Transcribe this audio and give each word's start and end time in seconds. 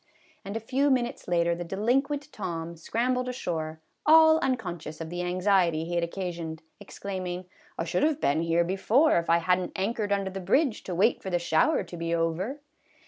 And 0.43 0.57
a 0.57 0.59
few 0.59 0.89
minutes 0.89 1.27
later 1.27 1.53
the 1.53 1.63
delinquent 1.63 2.33
Tom 2.33 2.75
scrambled 2.75 3.29
ashore, 3.29 3.81
all 4.03 4.39
unconscious 4.39 4.99
of 4.99 5.11
the 5.11 5.21
anxiety 5.21 5.85
he 5.85 5.93
had 5.93 6.03
occasioned, 6.03 6.63
exclaiming," 6.79 7.45
I 7.77 7.83
should 7.83 8.01
have 8.01 8.19
been 8.19 8.41
here 8.41 8.63
before 8.63 9.19
if 9.19 9.29
I 9.29 9.37
had 9.37 9.59
n't 9.59 9.73
anchored 9.75 10.11
under 10.11 10.31
the 10.31 10.39
bridge 10.39 10.81
to 10.85 10.95
wait 10.95 11.21
for 11.21 11.29
the 11.29 11.37
shower 11.37 11.83
to 11.83 11.97
be 11.97 12.15
over." 12.15 12.61